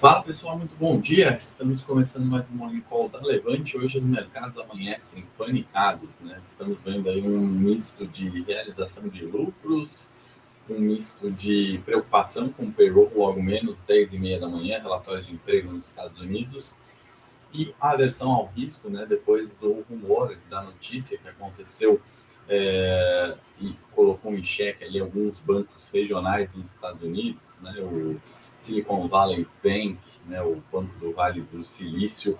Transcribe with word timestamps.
Fala 0.00 0.22
pessoal, 0.22 0.56
muito 0.56 0.74
bom 0.76 0.98
dia. 0.98 1.36
Estamos 1.36 1.82
começando 1.82 2.24
mais 2.24 2.48
um 2.48 2.54
Morning 2.54 2.80
Call 2.80 3.10
da 3.10 3.20
Levante. 3.20 3.76
Hoje 3.76 3.98
os 3.98 4.04
mercados 4.04 4.56
amanhecem 4.56 5.26
panicados, 5.36 6.08
né? 6.22 6.40
Estamos 6.42 6.82
vendo 6.82 7.10
aí 7.10 7.20
um 7.20 7.38
misto 7.46 8.06
de 8.06 8.40
realização 8.44 9.06
de 9.08 9.26
lucros, 9.26 10.08
um 10.70 10.78
misto 10.78 11.30
de 11.30 11.82
preocupação 11.84 12.48
com 12.48 12.62
o 12.62 12.72
payroll 12.72 13.12
logo 13.14 13.42
menos 13.42 13.82
10 13.82 14.14
e 14.14 14.18
meia 14.18 14.40
da 14.40 14.48
manhã, 14.48 14.80
relatórios 14.80 15.26
de 15.26 15.34
emprego 15.34 15.70
nos 15.70 15.88
Estados 15.88 16.18
Unidos 16.18 16.74
e 17.52 17.74
aversão 17.78 18.32
ao 18.32 18.46
risco, 18.56 18.88
né? 18.88 19.04
Depois 19.06 19.52
do 19.52 19.82
rumor 19.82 20.34
da 20.48 20.62
notícia 20.62 21.18
que 21.18 21.28
aconteceu 21.28 22.00
é, 22.48 23.36
e 23.60 23.76
colocou 23.94 24.34
em 24.34 24.42
xeque 24.42 24.82
ali 24.82 24.98
alguns 24.98 25.42
bancos 25.42 25.90
regionais 25.90 26.54
nos 26.54 26.72
Estados 26.72 27.02
Unidos, 27.02 27.49
né? 27.62 27.74
O 27.80 28.20
Silicon 28.54 29.08
Valley 29.08 29.46
Bank, 29.62 29.98
né, 30.26 30.42
o 30.42 30.62
Banco 30.72 30.98
do 30.98 31.12
Vale 31.12 31.42
do 31.42 31.64
Silício, 31.64 32.38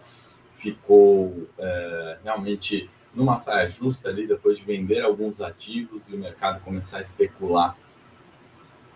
ficou 0.56 1.48
é, 1.58 2.18
realmente 2.22 2.90
numa 3.14 3.36
saia 3.36 3.68
justa 3.68 4.08
ali 4.08 4.26
depois 4.26 4.58
de 4.58 4.64
vender 4.64 5.02
alguns 5.02 5.40
ativos 5.40 6.08
e 6.10 6.14
o 6.14 6.18
mercado 6.18 6.60
começar 6.62 6.98
a 6.98 7.00
especular 7.00 7.76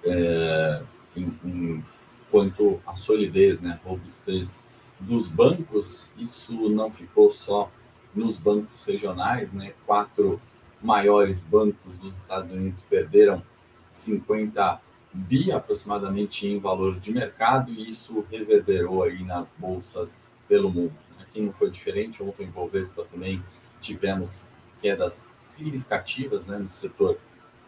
é, 0.05 0.83
em, 1.16 1.39
em, 1.44 1.84
quanto 2.31 2.81
à 2.86 2.97
solidez, 2.97 3.61
né, 3.61 3.81
robustez 3.84 4.62
dos 5.00 5.28
bancos. 5.28 6.11
Isso 6.16 6.69
não 6.69 6.91
ficou 6.91 7.31
só 7.31 7.70
nos 8.14 8.36
bancos 8.36 8.84
regionais, 8.84 9.53
né? 9.53 9.72
Quatro 9.86 10.41
maiores 10.81 11.42
bancos 11.42 11.97
dos 12.00 12.19
Estados 12.19 12.50
Unidos 12.53 12.83
perderam 12.83 13.42
50 13.91 14.81
bi 15.15 15.53
aproximadamente 15.53 16.45
em 16.45 16.59
valor 16.59 16.98
de 16.98 17.12
mercado 17.12 17.70
e 17.70 17.89
isso 17.89 18.27
reverberou 18.29 19.05
aí 19.05 19.23
nas 19.23 19.55
bolsas 19.56 20.21
pelo 20.48 20.69
mundo. 20.69 20.93
Aqui 21.21 21.41
não 21.41 21.53
foi 21.53 21.71
diferente, 21.71 22.21
ontem 22.21 22.45
em 22.45 22.51
Bovespa 22.51 23.05
também 23.05 23.41
tivemos 23.81 24.48
quedas 24.83 25.31
significativas 25.39 26.45
né, 26.47 26.59
no 26.59 26.71
setor 26.73 27.19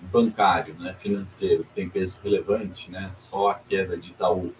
bancário, 0.01 0.75
né, 0.75 0.95
financeiro, 0.99 1.65
que 1.65 1.73
tem 1.73 1.89
peso 1.89 2.21
relevante, 2.23 2.91
né, 2.91 3.11
só 3.13 3.51
a 3.51 3.55
queda 3.55 3.97
de 3.97 4.11
Itaú 4.11 4.53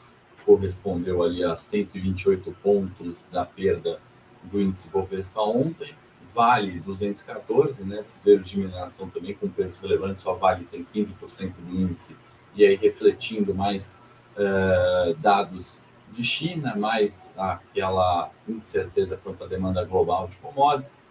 correspondeu 0.45 1.25
ali 1.25 1.43
a 1.43 1.57
128 1.57 2.57
pontos 2.63 3.27
da 3.33 3.45
perda 3.45 4.01
do 4.45 4.61
índice 4.61 4.91
Bovespa 4.91 5.43
ontem, 5.43 5.93
Vale 6.33 6.81
214, 6.81 7.85
né, 7.85 8.03
cidreiro 8.03 8.45
de 8.45 8.59
mineração 8.59 9.09
também 9.09 9.35
com 9.35 9.49
peso 9.49 9.81
relevante, 9.83 10.21
só 10.21 10.35
Vale 10.35 10.65
tem 10.67 10.87
15% 10.95 11.53
do 11.59 11.81
índice 11.81 12.15
e 12.57 12.65
aí 12.65 12.75
refletindo 12.75 13.55
mais 13.55 13.99
uh, 14.37 15.15
dados 15.17 15.85
de 16.13 16.25
China, 16.25 16.75
mais 16.75 17.31
aquela 17.37 18.31
incerteza 18.49 19.19
quanto 19.23 19.45
à 19.45 19.47
demanda 19.47 19.85
global 19.85 20.27
de 20.29 20.39
commodities. 20.39 21.05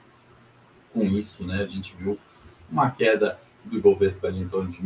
Com 0.91 1.03
isso, 1.03 1.45
né, 1.45 1.61
a 1.61 1.67
gente 1.67 1.95
viu 1.95 2.17
uma 2.69 2.89
queda 2.89 3.39
do 3.63 3.77
Ibovespa 3.77 4.29
em 4.29 4.47
torno 4.47 4.71
de 4.71 4.81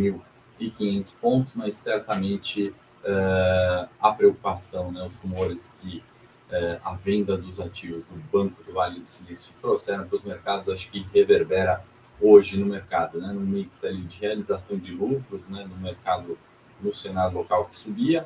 1.500 0.59 1.16
pontos, 1.22 1.53
mas 1.56 1.75
certamente 1.75 2.69
uh, 2.69 3.90
a 4.00 4.12
preocupação, 4.12 4.92
né, 4.92 5.03
os 5.06 5.16
rumores 5.18 5.75
que 5.80 6.03
uh, 6.52 6.81
a 6.84 6.94
venda 6.96 7.38
dos 7.38 7.59
ativos 7.59 8.03
do 8.06 8.19
Banco 8.31 8.62
do 8.64 8.74
Vale 8.74 9.00
do 9.00 9.08
Silício 9.08 9.53
trouxeram 9.62 10.08
para 10.08 10.18
os 10.18 10.24
mercados, 10.24 10.68
acho 10.68 10.92
que 10.92 11.06
reverbera 11.14 11.84
hoje 12.19 12.59
no 12.59 12.66
mercado, 12.66 13.22
né, 13.22 13.31
no 13.31 13.40
mix 13.40 13.86
ali 13.86 14.02
de 14.02 14.19
realização 14.19 14.78
de 14.78 14.92
lucros, 14.92 15.42
né, 15.48 15.66
no 15.69 15.78
mercado 15.78 16.38
no 16.81 16.94
Senado 16.94 17.35
local 17.35 17.66
que 17.66 17.78
subia, 17.78 18.25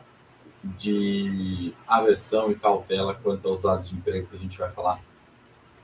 de 0.64 1.74
aversão 1.88 2.52
e 2.52 2.56
cautela 2.56 3.14
quanto 3.16 3.48
aos 3.48 3.62
dados 3.62 3.90
de 3.90 3.96
emprego 3.96 4.28
que 4.28 4.36
a 4.36 4.40
gente 4.40 4.58
vai 4.58 4.72
falar 4.72 5.00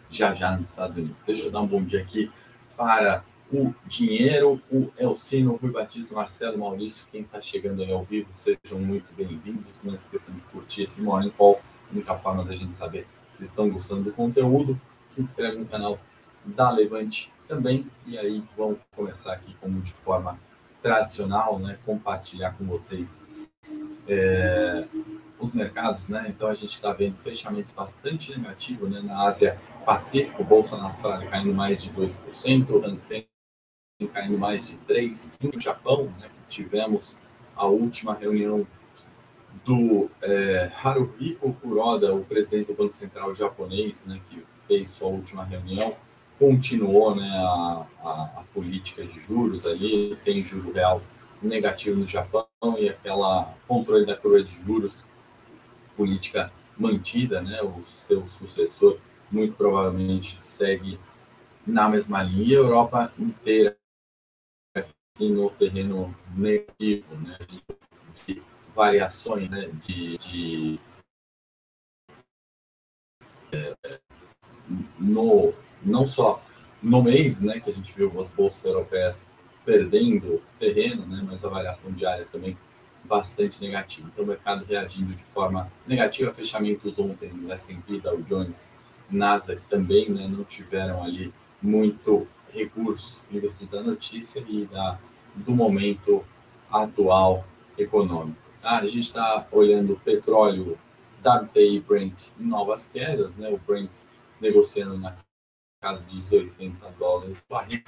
já 0.09 0.33
já 0.33 0.55
nos 0.55 0.69
Estados 0.69 0.97
Unidos. 0.97 1.21
Deixa 1.25 1.45
eu 1.45 1.51
dar 1.51 1.61
um 1.61 1.67
bom 1.67 1.83
dia 1.83 2.01
aqui 2.01 2.31
para 2.75 3.23
o 3.51 3.73
Dinheiro, 3.85 4.61
o 4.71 4.91
Elcino, 4.97 5.53
o 5.53 5.55
Rui 5.57 5.71
Batista, 5.71 6.15
Marcelo, 6.15 6.57
Maurício, 6.57 7.05
quem 7.11 7.21
está 7.21 7.41
chegando 7.41 7.81
aí 7.81 7.91
ao 7.91 8.03
vivo, 8.03 8.29
sejam 8.31 8.79
muito 8.79 9.13
bem-vindos. 9.15 9.83
Não 9.83 9.95
esqueçam 9.95 10.33
de 10.33 10.41
curtir 10.43 10.83
esse 10.83 11.01
Morning 11.01 11.31
Call, 11.31 11.59
única 11.91 12.15
forma 12.15 12.43
da 12.45 12.55
gente 12.55 12.75
saber 12.75 13.07
se 13.33 13.43
estão 13.43 13.69
gostando 13.69 14.03
do 14.03 14.11
conteúdo. 14.11 14.79
Se 15.07 15.21
inscreve 15.21 15.57
no 15.57 15.65
canal 15.65 15.99
da 16.45 16.69
Levante 16.69 17.33
também, 17.47 17.87
e 18.05 18.17
aí 18.17 18.43
vamos 18.55 18.77
começar 18.95 19.33
aqui 19.33 19.55
como 19.59 19.81
de 19.81 19.91
forma 19.91 20.39
tradicional, 20.81 21.59
né, 21.59 21.77
compartilhar 21.85 22.53
com 22.57 22.65
vocês 22.65 23.25
é, 24.07 24.85
os 25.39 25.53
mercados, 25.53 26.09
né? 26.09 26.25
Então 26.27 26.49
a 26.49 26.55
gente 26.55 26.73
está 26.73 26.91
vendo 26.91 27.15
fechamentos 27.15 27.71
bastante 27.71 28.37
negativos, 28.37 28.89
né? 28.89 29.01
Na 29.01 29.27
Ásia 29.27 29.57
Pacífico, 29.85 30.43
bolsa 30.43 30.77
na 30.77 30.85
Austrália 30.85 31.29
caindo 31.29 31.53
mais 31.53 31.81
de 31.81 31.91
2%, 31.91 32.83
Hansen 32.85 33.25
caindo 34.13 34.37
mais 34.37 34.67
de 34.67 34.77
3%, 34.79 35.53
no 35.53 35.61
Japão, 35.61 36.05
né? 36.19 36.29
Tivemos 36.47 37.17
a 37.55 37.65
última 37.67 38.13
reunião 38.13 38.67
do 39.65 40.09
é, 40.21 40.71
Haruhiko 40.75 41.53
Kuroda, 41.53 42.13
o 42.13 42.23
presidente 42.23 42.67
do 42.67 42.73
Banco 42.73 42.93
Central 42.93 43.33
japonês, 43.35 44.05
né? 44.05 44.19
Que 44.29 44.43
fez 44.67 44.89
sua 44.89 45.07
última 45.07 45.43
reunião 45.43 45.95
continuou 46.39 47.13
né, 47.13 47.29
a, 47.29 47.85
a, 48.01 48.39
a, 48.39 48.43
política 48.53 49.05
de 49.05 49.19
juros 49.19 49.65
ali, 49.65 50.17
tem 50.23 50.41
juro 50.41 50.71
real 50.71 51.01
negativo 51.41 51.99
no 51.99 52.07
Japão 52.07 52.47
e 52.77 52.89
aquela 52.89 53.53
controle 53.67 54.05
da 54.05 54.15
curva 54.15 54.41
de 54.41 54.51
juros, 54.63 55.05
política 55.97 56.51
mantida, 56.77 57.41
né, 57.41 57.61
o 57.61 57.85
seu 57.85 58.27
sucessor 58.29 58.97
muito 59.29 59.53
provavelmente 59.55 60.37
segue 60.37 60.97
na 61.67 61.89
mesma 61.89 62.23
linha, 62.23 62.57
a 62.57 62.61
Europa 62.61 63.13
inteira 63.19 63.77
aqui 64.73 65.29
no 65.29 65.49
terreno 65.49 66.15
negativo, 66.33 67.15
né, 67.15 67.37
de, 67.47 67.63
de 68.25 68.43
variações 68.73 69.51
né, 69.51 69.67
de, 69.73 70.17
de 70.17 70.79
é, 73.51 73.99
no 74.97 75.53
não 75.83 76.05
só 76.05 76.41
no 76.81 77.03
mês, 77.03 77.41
né, 77.41 77.59
que 77.59 77.69
a 77.69 77.73
gente 77.73 77.93
viu 77.93 78.11
as 78.19 78.31
bolsas 78.31 78.63
europeias 78.65 79.31
perdendo 79.65 80.41
terreno, 80.57 81.05
né, 81.05 81.23
mas 81.25 81.43
a 81.43 81.49
variação 81.49 81.91
diária 81.91 82.27
também 82.31 82.57
bastante 83.03 83.61
negativa. 83.61 84.09
Então, 84.11 84.23
o 84.23 84.27
mercado 84.27 84.65
reagindo 84.65 85.13
de 85.13 85.23
forma 85.23 85.71
negativa. 85.87 86.33
Fechamentos 86.33 86.99
ontem 86.99 87.31
no 87.31 87.51
S&P, 87.51 87.99
Dow 87.99 88.21
Jones, 88.21 88.69
Nasdaq 89.09 89.65
também 89.65 90.09
né, 90.09 90.27
não 90.27 90.43
tiveram 90.43 91.03
ali 91.03 91.33
muito 91.61 92.27
recurso 92.53 93.23
em 93.31 93.39
virtude 93.39 93.71
da 93.71 93.81
notícia 93.81 94.43
e 94.47 94.65
da, 94.65 94.99
do 95.35 95.53
momento 95.53 96.23
atual 96.71 97.45
econômico. 97.77 98.39
Tá? 98.61 98.79
A 98.79 98.85
gente 98.85 99.07
está 99.07 99.47
olhando 99.51 99.93
o 99.93 99.99
petróleo 99.99 100.77
WTI 101.23 101.79
Brent 101.81 102.29
em 102.39 102.45
novas 102.45 102.89
quedas, 102.89 103.35
né? 103.35 103.49
o 103.49 103.57
Brent 103.57 103.91
negociando 104.39 104.97
na 104.97 105.15
casa 105.81 106.03
dos 106.03 106.29
80 106.29 106.89
dólares 106.99 107.39
o 107.39 107.53
barril, 107.53 107.83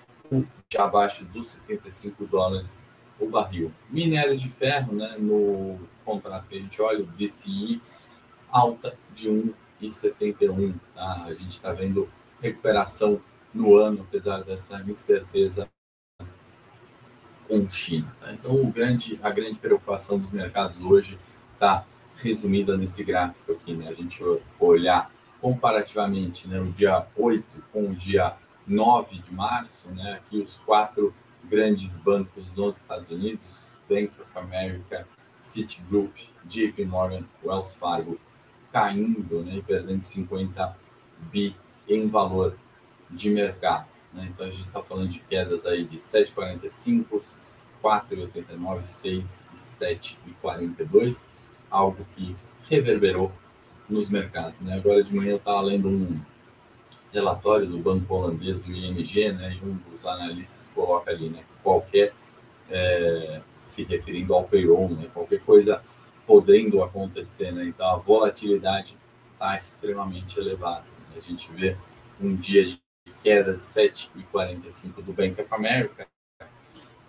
de 0.69 0.77
abaixo 0.77 1.25
dos 1.25 1.47
75 1.47 2.25
dólares 2.25 2.79
o 3.19 3.27
barril. 3.29 3.71
Minério 3.89 4.37
de 4.37 4.49
ferro, 4.49 4.95
né, 4.95 5.17
no 5.19 5.77
contrato 6.05 6.47
que 6.47 6.55
a 6.57 6.61
gente 6.61 6.81
olha, 6.81 7.03
o 7.03 7.07
DCI, 7.07 7.81
alta 8.49 8.97
de 9.13 9.29
1,71. 9.81 10.73
Tá? 10.95 11.25
A 11.25 11.33
gente 11.33 11.51
está 11.51 11.73
vendo 11.73 12.09
recuperação 12.41 13.21
no 13.53 13.75
ano, 13.75 14.05
apesar 14.07 14.41
dessa 14.43 14.81
incerteza 14.81 15.69
com 17.47 17.69
China. 17.69 18.15
Tá? 18.21 18.31
Então, 18.31 18.71
grande, 18.71 19.19
a 19.21 19.29
grande 19.29 19.59
preocupação 19.59 20.17
dos 20.17 20.31
mercados 20.31 20.79
hoje 20.79 21.19
está 21.53 21.85
resumida 22.15 22.77
nesse 22.77 23.03
gráfico 23.03 23.51
aqui. 23.51 23.73
Né? 23.73 23.89
A 23.89 23.93
gente 23.93 24.23
olhar 24.57 25.11
comparativamente 25.41 26.47
né, 26.47 26.59
o 26.59 26.71
dia 26.71 27.05
8 27.17 27.60
com 27.71 27.89
o 27.89 27.95
dia 27.95 28.35
9 28.67 29.19
de 29.19 29.33
março, 29.33 29.89
né, 29.89 30.13
aqui 30.13 30.37
os 30.37 30.59
quatro 30.59 31.13
grandes 31.43 31.97
bancos 31.97 32.47
dos 32.49 32.77
Estados 32.77 33.09
Unidos, 33.09 33.73
Bank 33.89 34.11
of 34.21 34.37
America, 34.37 35.07
Citigroup, 35.39 36.15
JP 36.45 36.85
Morgan, 36.85 37.25
Wells 37.43 37.75
Fargo, 37.75 38.19
caindo 38.71 39.43
né, 39.43 39.57
e 39.57 39.61
perdendo 39.61 40.01
50 40.01 40.77
bi 41.31 41.55
em 41.87 42.07
valor 42.07 42.55
de 43.09 43.29
mercado. 43.29 43.87
Né? 44.13 44.29
Então 44.31 44.45
a 44.45 44.49
gente 44.49 44.65
está 44.65 44.81
falando 44.81 45.09
de 45.09 45.19
quedas 45.19 45.65
aí 45.65 45.83
de 45.83 45.97
7,45, 45.97 47.67
4,89, 47.83 48.85
6 48.85 49.45
e 49.51 49.55
7,42, 49.55 51.27
algo 51.69 52.05
que 52.15 52.35
reverberou 52.69 53.31
nos 53.89 54.09
mercados. 54.09 54.61
Né? 54.61 54.75
Agora 54.75 55.03
de 55.03 55.15
manhã 55.15 55.31
eu 55.31 55.37
estava 55.37 55.61
lendo 55.61 55.89
um 55.89 56.21
relatório 57.11 57.67
do 57.67 57.77
banco 57.77 58.13
holandês, 58.13 58.63
do 58.63 58.71
ING, 58.71 59.31
né? 59.33 59.57
e 59.61 59.65
um 59.65 59.77
dos 59.91 60.05
analistas 60.05 60.71
coloca 60.73 61.11
ali 61.11 61.29
né, 61.29 61.39
que 61.39 61.63
qualquer, 61.63 62.13
é, 62.69 63.41
se 63.57 63.83
referindo 63.83 64.33
ao 64.33 64.45
payroll, 64.45 64.89
né, 64.89 65.07
qualquer 65.13 65.41
coisa 65.41 65.81
podendo 66.25 66.81
acontecer, 66.81 67.51
né? 67.51 67.65
Então 67.65 67.85
a 67.89 67.97
volatilidade 67.97 68.97
está 69.33 69.57
extremamente 69.57 70.39
elevada. 70.39 70.85
Né? 71.09 71.17
A 71.17 71.19
gente 71.19 71.51
vê 71.51 71.75
um 72.21 72.35
dia 72.35 72.63
de 72.63 72.79
queda 73.21 73.53
de 73.53 73.59
7,45 73.59 75.03
do 75.03 75.11
Bank 75.11 75.41
of 75.41 75.53
America, 75.53 76.07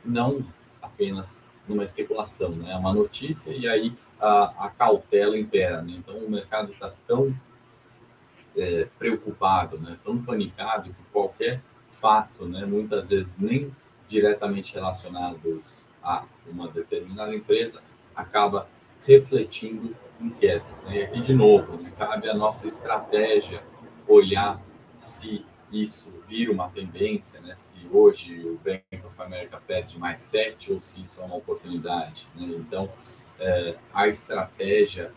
não 0.05 0.45
apenas 0.81 1.47
numa 1.69 1.85
especulação, 1.85 2.51
né? 2.51 2.73
É 2.73 2.77
uma 2.77 2.93
notícia 2.93 3.53
e 3.53 3.69
aí 3.69 3.95
a, 4.21 4.67
a 4.67 4.71
cautela 4.71 5.39
impera, 5.39 5.81
né? 5.83 5.95
Então 5.99 6.17
o 6.17 6.29
mercado 6.29 6.73
está 6.73 6.93
tão 7.07 7.33
é, 8.57 8.87
preocupado, 8.99 9.79
né? 9.79 9.99
Tão 10.05 10.23
panicado 10.23 10.93
que 10.93 11.03
qualquer 11.13 11.61
fato, 11.91 12.47
né? 12.47 12.65
Muitas 12.65 13.09
vezes 13.09 13.37
nem 13.39 13.75
diretamente 14.09 14.75
relacionados 14.75 15.89
a 16.03 16.25
uma 16.47 16.69
determinada 16.69 17.35
empresa 17.35 17.83
acaba 18.15 18.69
refletindo 19.07 19.97
em 20.21 20.31
quedas. 20.31 20.83
Né? 20.83 20.99
E 20.99 21.03
aqui, 21.03 21.21
de 21.23 21.35
novo, 21.35 21.77
né, 21.77 21.93
cabe 21.97 22.29
a 22.29 22.35
nossa 22.35 22.69
estratégia 22.69 23.63
olhar 24.07 24.61
se 24.99 25.45
isso 25.73 26.13
vira 26.29 26.53
uma 26.53 26.69
tendência, 26.69 27.41
né? 27.41 27.55
se 27.55 27.89
hoje 27.89 28.47
o 28.47 28.59
Bank 28.63 28.85
of 29.07 29.21
America 29.23 29.61
perde 29.67 29.99
mais 29.99 30.21
sete 30.21 30.73
ou 30.73 30.81
se 30.81 31.03
isso 31.03 31.21
é 31.21 31.25
uma 31.25 31.37
oportunidade. 31.37 32.29
Né? 32.35 32.47
Então, 32.59 32.91
é, 33.41 33.77
a 33.93 34.07
estratégia 34.09 35.13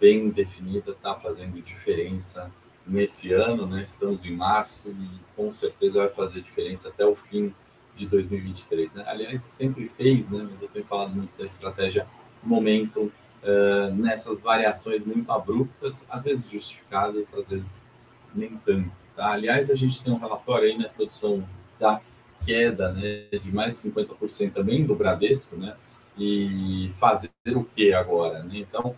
bem 0.00 0.30
definida 0.30 0.92
está 0.92 1.14
fazendo 1.14 1.60
diferença 1.62 2.50
nesse 2.86 3.32
ano, 3.32 3.66
né? 3.66 3.82
estamos 3.82 4.24
em 4.24 4.32
março 4.32 4.90
e 4.90 5.08
com 5.34 5.52
certeza 5.52 6.00
vai 6.00 6.08
fazer 6.08 6.40
diferença 6.42 6.88
até 6.88 7.04
o 7.04 7.14
fim 7.14 7.54
de 7.96 8.06
2023. 8.06 8.92
Né? 8.92 9.04
Aliás, 9.06 9.40
sempre 9.40 9.86
fez, 9.86 10.30
né? 10.30 10.46
mas 10.50 10.60
eu 10.60 10.68
tenho 10.68 10.84
falado 10.84 11.14
muito 11.14 11.36
da 11.38 11.44
estratégia 11.44 12.06
momento 12.42 13.10
uh, 13.42 13.94
nessas 13.94 14.40
variações 14.40 15.04
muito 15.04 15.30
abruptas, 15.30 16.06
às 16.10 16.24
vezes 16.24 16.50
justificadas, 16.50 17.34
às 17.34 17.48
vezes 17.48 17.80
nem 18.34 18.56
tanto. 18.58 18.90
Tá? 19.16 19.32
Aliás, 19.32 19.70
a 19.70 19.74
gente 19.74 20.02
tem 20.02 20.12
um 20.12 20.18
relatório 20.18 20.68
aí 20.68 20.76
na 20.76 20.84
né, 20.84 20.90
produção 20.94 21.46
da 21.78 22.00
queda 22.44 22.92
né, 22.92 23.26
de 23.30 23.52
mais 23.52 23.82
de 23.82 23.90
50% 23.90 24.52
também 24.52 24.84
do 24.84 24.94
Bradesco, 24.94 25.56
né? 25.56 25.76
E 26.16 26.92
fazer 26.98 27.30
o 27.48 27.64
que 27.64 27.92
agora? 27.92 28.42
Né? 28.44 28.58
Então, 28.58 28.94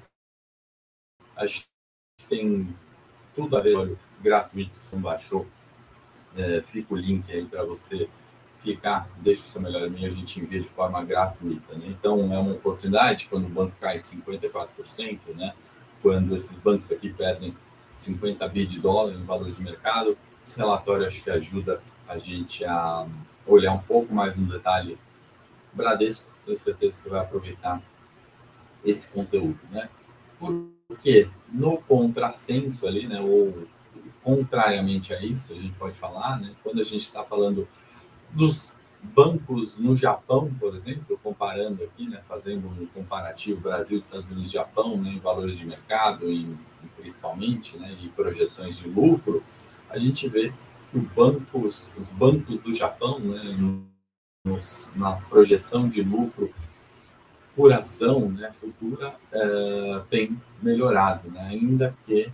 a 1.36 1.46
gente 1.46 1.66
tem 2.28 2.74
tudo 3.34 3.56
a 3.56 3.60
ver, 3.60 3.76
olha, 3.76 3.96
gratuito, 4.20 4.72
se 4.80 4.94
não 4.96 5.02
baixou, 5.02 5.46
é, 6.36 6.62
fica 6.62 6.94
o 6.94 6.96
link 6.96 7.30
aí 7.30 7.44
para 7.44 7.64
você 7.64 8.08
clicar, 8.60 9.08
deixa 9.18 9.42
o 9.42 9.46
seu 9.46 9.60
melhor 9.60 9.86
e-mail, 9.86 10.12
a 10.12 10.16
gente 10.16 10.40
envia 10.40 10.60
de 10.60 10.68
forma 10.68 11.04
gratuita. 11.04 11.74
Né? 11.74 11.88
Então, 11.88 12.32
é 12.32 12.38
uma 12.38 12.54
oportunidade 12.54 13.28
quando 13.28 13.46
o 13.46 13.50
banco 13.50 13.74
cai 13.80 13.98
54%, 13.98 15.34
né? 15.34 15.54
quando 16.02 16.34
esses 16.34 16.60
bancos 16.60 16.90
aqui 16.90 17.12
perdem 17.12 17.54
50 17.94 18.48
bi 18.48 18.66
de 18.66 18.80
dólar 18.80 19.12
em 19.12 19.24
valor 19.24 19.50
de 19.50 19.62
mercado. 19.62 20.16
Esse 20.42 20.58
relatório 20.58 21.06
acho 21.06 21.22
que 21.22 21.30
ajuda 21.30 21.82
a 22.08 22.18
gente 22.18 22.64
a 22.64 23.06
olhar 23.46 23.72
um 23.72 23.78
pouco 23.78 24.12
mais 24.12 24.36
no 24.36 24.46
detalhe 24.46 24.98
Bradesco. 25.72 26.28
Tenho 26.44 26.58
certeza 26.58 26.96
que 26.96 27.02
você 27.02 27.10
vai 27.10 27.20
aproveitar 27.20 27.82
esse 28.84 29.10
conteúdo. 29.12 29.58
Né? 29.70 29.88
Porque 30.88 31.28
no 31.48 31.78
contrassenso 31.78 32.86
ali, 32.86 33.06
né, 33.06 33.20
ou 33.20 33.66
contrariamente 34.22 35.12
a 35.12 35.22
isso, 35.22 35.52
a 35.52 35.56
gente 35.56 35.74
pode 35.74 35.98
falar, 35.98 36.40
né, 36.40 36.54
quando 36.62 36.80
a 36.80 36.84
gente 36.84 37.02
está 37.02 37.24
falando 37.24 37.68
dos 38.30 38.74
bancos 39.02 39.76
no 39.78 39.96
Japão, 39.96 40.52
por 40.58 40.74
exemplo, 40.74 41.18
comparando 41.22 41.82
aqui, 41.84 42.08
né, 42.08 42.22
fazendo 42.28 42.68
um 42.68 42.86
comparativo 42.86 43.60
Brasil, 43.60 43.98
Estados 43.98 44.30
Unidos, 44.30 44.50
Japão, 44.50 44.96
né, 44.96 45.10
em 45.10 45.18
valores 45.18 45.56
de 45.58 45.66
mercado, 45.66 46.30
em, 46.30 46.58
principalmente, 46.96 47.76
né, 47.76 47.96
e 48.02 48.08
projeções 48.08 48.78
de 48.78 48.88
lucro, 48.88 49.42
a 49.90 49.98
gente 49.98 50.28
vê 50.28 50.52
que 50.90 50.98
bancos, 50.98 51.88
os 51.96 52.10
bancos 52.12 52.60
do 52.60 52.72
Japão, 52.72 53.18
né, 53.18 53.84
nos, 54.44 54.88
na 54.94 55.12
projeção 55.12 55.88
de 55.88 56.02
lucro 56.02 56.52
por 57.56 57.72
ação 57.72 58.28
né, 58.28 58.52
futura, 58.52 59.16
é, 59.32 60.02
tem 60.10 60.40
melhorado, 60.62 61.30
né, 61.30 61.40
ainda 61.50 61.96
que 62.04 62.30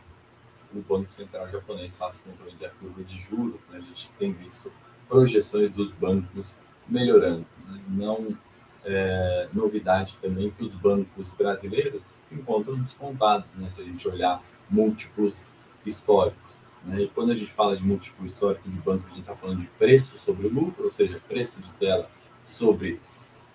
o 0.75 0.81
Banco 0.81 1.13
Central 1.13 1.49
japonês 1.49 1.97
faça 1.97 2.23
controle 2.25 2.57
da 2.57 2.69
curva 2.71 3.05
de 3.05 3.17
juros, 3.17 3.61
né, 3.71 3.79
a 3.79 3.81
gente 3.81 4.11
tem 4.19 4.33
visto 4.33 4.71
projeções 5.09 5.73
dos 5.73 5.93
bancos 5.93 6.57
melhorando. 6.89 7.47
Né? 7.69 7.81
Não 7.89 8.37
é, 8.85 9.49
novidade 9.53 10.19
também 10.21 10.51
que 10.51 10.65
os 10.65 10.75
bancos 10.75 11.31
brasileiros 11.31 12.21
se 12.27 12.35
encontram 12.35 12.77
descontados, 12.77 13.47
né? 13.55 13.71
se 13.71 13.81
a 13.81 13.85
gente 13.85 14.09
olhar 14.09 14.43
múltiplos 14.69 15.49
históricos. 15.87 16.41
Né? 16.85 17.03
E 17.03 17.09
quando 17.09 17.31
a 17.31 17.35
gente 17.35 17.51
fala 17.51 17.77
de 17.77 17.83
múltiplo 17.83 18.27
histórico 18.27 18.69
de 18.69 18.79
banco, 18.79 19.05
a 19.07 19.11
gente 19.11 19.21
está 19.21 19.37
falando 19.37 19.61
de 19.61 19.67
preço 19.79 20.19
sobre 20.19 20.49
lucro, 20.49 20.85
ou 20.85 20.91
seja, 20.91 21.21
preço 21.29 21.61
de 21.61 21.71
tela 21.75 22.11
sobre 22.45 23.01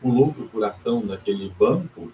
o 0.02 0.10
lucro 0.10 0.48
por 0.48 0.64
ação 0.64 1.06
daquele 1.06 1.50
banco, 1.50 2.12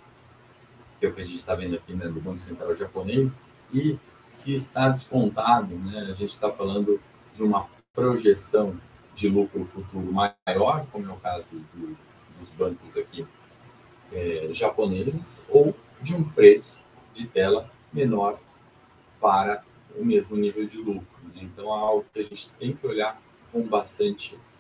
que 1.00 1.06
é 1.06 1.10
o 1.10 1.14
que 1.14 1.22
a 1.22 1.26
gente 1.26 1.38
está 1.38 1.56
vendo 1.56 1.76
aqui 1.76 1.94
né, 1.94 2.08
do 2.08 2.22
Banco 2.22 2.40
Central 2.40 2.76
japonês, 2.76 3.42
e 3.74 3.98
se 4.28 4.54
está 4.54 4.90
descontado, 4.90 5.76
né, 5.76 6.08
a 6.10 6.14
gente 6.14 6.32
está 6.32 6.52
falando 6.52 7.00
de 7.36 7.44
uma 7.44 7.68
projeção 7.94 8.76
de 9.14 9.30
lucro 9.30 9.64
futuro 9.64 10.12
maior, 10.12 10.86
como 10.92 11.10
é 11.10 11.14
o 11.14 11.18
caso 11.18 11.50
do, 11.74 11.98
dos 12.40 12.50
bancos 12.58 12.98
aqui 12.98 13.28
é, 14.12 14.50
japoneses, 14.52 15.46
ou 15.50 15.76
de 16.02 16.16
um 16.16 16.24
preço 16.24 16.80
de 17.14 17.28
tela 17.28 17.70
menor 17.92 18.40
para 19.20 19.64
o 19.96 20.04
mesmo 20.04 20.36
nível 20.36 20.66
de 20.66 20.78
lucro. 20.78 21.06
Né? 21.24 21.42
Então, 21.44 21.66
é 21.66 21.80
algo 21.80 22.06
que 22.14 22.20
a 22.20 22.24
gente 22.24 22.52
tem 22.54 22.74
que 22.74 22.86
olhar 22.86 23.22
com 23.52 23.62
bastante 23.64 24.36
atenção 24.36 24.53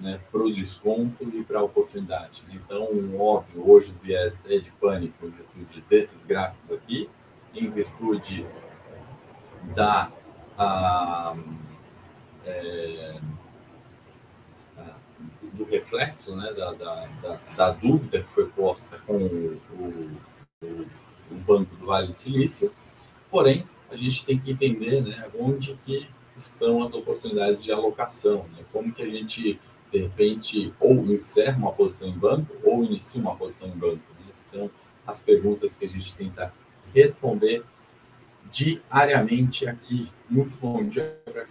né, 0.00 0.20
para 0.32 0.40
o 0.40 0.50
desconto 0.50 1.22
e 1.22 1.44
para 1.44 1.58
a 1.58 1.62
oportunidade. 1.62 2.42
Né? 2.48 2.60
Então, 2.64 2.88
óbvio, 3.18 3.70
hoje 3.70 3.92
o 3.92 4.04
viés 4.04 4.46
é 4.48 4.58
de 4.58 4.70
pânico 4.72 5.26
em 5.26 5.30
virtude 5.30 5.84
desses 5.88 6.24
gráficos 6.24 6.76
aqui, 6.76 7.08
em 7.54 7.70
virtude 7.70 8.46
da. 9.74 10.10
Ah, 10.58 11.36
é, 12.46 13.20
do 15.56 15.64
reflexo 15.64 16.36
né, 16.36 16.52
da, 16.52 16.72
da, 16.72 17.06
da, 17.22 17.40
da, 17.56 17.70
dúvida 17.70 18.22
que 18.22 18.28
foi 18.28 18.46
posta 18.46 18.98
com 19.06 19.16
o, 19.16 19.60
o, 19.72 20.20
o, 21.30 21.34
Banco 21.46 21.74
do 21.76 21.86
Vale 21.86 22.08
do 22.08 22.14
Silício, 22.14 22.72
porém, 23.30 23.66
a 23.90 23.96
gente 23.96 24.24
tem 24.24 24.38
que 24.38 24.52
entender 24.52 25.02
né, 25.02 25.28
onde 25.38 25.74
que 25.84 26.06
estão 26.36 26.82
as 26.82 26.94
oportunidades 26.94 27.62
de 27.62 27.72
alocação, 27.72 28.46
né, 28.56 28.64
como 28.72 28.92
que 28.92 29.02
a 29.02 29.08
gente, 29.08 29.58
de 29.90 29.98
repente, 29.98 30.72
ou 30.78 30.94
encerra 31.06 31.56
uma 31.56 31.72
posição 31.72 32.08
em 32.08 32.18
banco, 32.18 32.54
ou 32.62 32.84
inicia 32.84 33.20
uma 33.20 33.36
posição 33.36 33.68
em 33.68 33.78
banco. 33.78 34.02
Né, 34.20 34.32
são 34.32 34.70
as 35.06 35.20
perguntas 35.20 35.76
que 35.76 35.84
a 35.84 35.88
gente 35.88 36.14
tenta 36.14 36.52
responder 36.94 37.64
diariamente 38.50 39.66
aqui. 39.68 40.10
Muito 40.28 40.56
bom 40.58 40.84
dia 40.84 41.20
para 41.24 41.46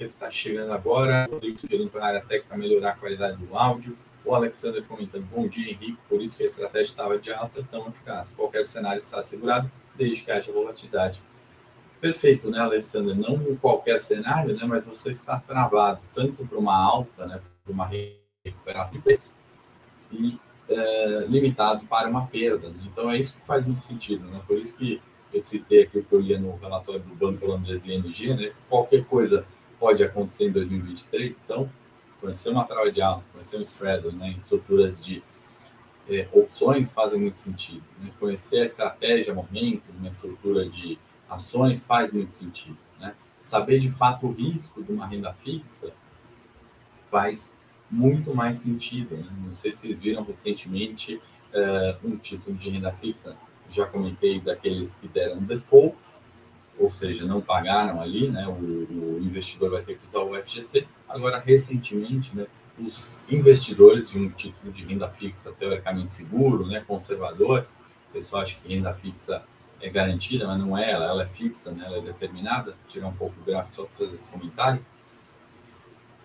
está 0.00 0.30
chegando 0.30 0.72
agora, 0.72 1.26
Rodrigo 1.28 1.58
sugerindo 1.58 1.90
para 1.90 2.04
a 2.04 2.06
área 2.06 2.20
técnica 2.20 2.56
melhorar 2.56 2.90
a 2.90 2.96
qualidade 2.96 3.36
do 3.36 3.56
áudio, 3.56 3.98
o 4.24 4.32
Alexander 4.32 4.84
comentando, 4.84 5.24
bom 5.24 5.48
dia 5.48 5.72
Henrique, 5.72 5.98
por 6.08 6.22
isso 6.22 6.36
que 6.36 6.44
a 6.44 6.46
estratégia 6.46 6.90
estava 6.90 7.18
de 7.18 7.32
alta 7.32 7.66
tão 7.68 7.88
eficaz. 7.88 8.32
Qualquer 8.32 8.64
cenário 8.64 8.98
está 8.98 9.18
assegurado, 9.18 9.68
desde 9.96 10.22
que 10.22 10.30
haja 10.30 10.52
volatilidade. 10.52 11.20
Perfeito, 12.00 12.50
né, 12.50 12.60
Alexander? 12.60 13.16
Não 13.16 13.56
qualquer 13.56 14.00
cenário, 14.00 14.54
né, 14.56 14.64
mas 14.64 14.86
você 14.86 15.10
está 15.10 15.40
travado 15.40 16.00
tanto 16.14 16.46
para 16.46 16.58
uma 16.58 16.76
alta, 16.76 17.26
né, 17.26 17.40
para 17.64 17.72
uma 17.72 17.90
recuperação 18.44 18.92
de 18.92 19.02
preço, 19.02 19.34
e 20.12 20.38
é, 20.68 21.26
limitado 21.28 21.84
para 21.86 22.08
uma 22.08 22.26
perda. 22.26 22.68
Né? 22.68 22.76
Então 22.86 23.10
é 23.10 23.18
isso 23.18 23.34
que 23.34 23.46
faz 23.46 23.66
muito 23.66 23.80
sentido, 23.80 24.26
né? 24.26 24.40
Por 24.46 24.58
isso 24.58 24.76
que 24.76 25.00
eu 25.32 25.44
citei 25.44 25.82
aqui 25.82 25.98
o 25.98 26.04
que 26.04 26.12
eu 26.12 26.20
lia 26.20 26.38
no 26.38 26.56
relatório 26.56 27.00
do 27.00 27.14
Banco 27.14 27.44
Holandês 27.44 27.86
ING, 27.86 28.34
né? 28.34 28.52
Qualquer 28.68 29.04
coisa 29.04 29.46
pode 29.78 30.02
acontecer 30.02 30.46
em 30.46 30.52
2023. 30.52 31.34
Então, 31.44 31.70
conhecer 32.20 32.50
uma 32.50 32.64
trava 32.64 32.90
de 32.90 33.00
alta, 33.00 33.24
conhecer 33.32 33.58
um 33.58 33.62
straddle, 33.62 34.12
né, 34.12 34.34
estruturas 34.36 35.02
de 35.02 35.22
é, 36.08 36.26
opções 36.32 36.92
fazem 36.92 37.20
muito 37.20 37.38
sentido. 37.38 37.82
Né? 38.00 38.10
Conhecer 38.18 38.60
a 38.60 38.64
estratégia, 38.64 39.34
momento, 39.34 39.84
uma 39.98 40.08
estrutura 40.08 40.68
de 40.68 40.98
ações 41.28 41.84
faz 41.84 42.12
muito 42.12 42.34
sentido. 42.34 42.78
Né? 42.98 43.14
Saber 43.40 43.78
de 43.78 43.90
fato 43.90 44.26
o 44.26 44.32
risco 44.32 44.82
de 44.82 44.92
uma 44.92 45.06
renda 45.06 45.32
fixa 45.32 45.92
faz 47.10 47.54
muito 47.90 48.34
mais 48.34 48.56
sentido. 48.56 49.16
Né? 49.16 49.28
Não 49.44 49.52
sei 49.52 49.72
se 49.72 49.78
vocês 49.78 49.98
viram 49.98 50.22
recentemente 50.22 51.20
uh, 51.52 52.06
um 52.06 52.16
título 52.16 52.56
de 52.56 52.70
renda 52.70 52.92
fixa, 52.92 53.36
já 53.70 53.86
comentei 53.86 54.40
daqueles 54.40 54.94
que 54.94 55.08
deram 55.08 55.38
default, 55.42 55.96
ou 56.78 56.88
seja, 56.88 57.26
não 57.26 57.40
pagaram 57.40 58.00
ali, 58.00 58.30
né, 58.30 58.46
o, 58.46 58.52
o, 58.52 59.18
investidor 59.20 59.70
vai 59.70 59.82
ter 59.82 59.98
que 59.98 60.06
usar 60.06 60.20
o 60.20 60.40
FGC. 60.40 60.86
Agora, 61.08 61.38
recentemente, 61.38 62.34
né, 62.36 62.46
os 62.78 63.10
investidores 63.28 64.10
de 64.10 64.18
um 64.18 64.30
título 64.30 64.72
de 64.72 64.84
renda 64.84 65.08
fixa 65.08 65.52
teoricamente 65.52 66.12
seguro, 66.12 66.66
né, 66.66 66.82
conservador, 66.86 67.66
O 68.08 68.12
pessoal 68.12 68.42
acha 68.42 68.56
que 68.60 68.72
renda 68.72 68.94
fixa 68.94 69.42
é 69.80 69.88
garantida, 69.88 70.46
mas 70.46 70.58
não 70.58 70.76
é, 70.76 70.90
ela, 70.90 71.06
ela 71.06 71.22
é 71.22 71.26
fixa, 71.26 71.70
né? 71.70 71.84
ela 71.86 71.98
é 71.98 72.00
determinada. 72.00 72.74
Tirar 72.88 73.08
um 73.08 73.14
pouco 73.14 73.40
o 73.40 73.44
gráfico 73.44 73.74
só 73.74 73.84
para 73.84 73.98
fazer 73.98 74.14
esse 74.14 74.30
comentário. 74.30 74.84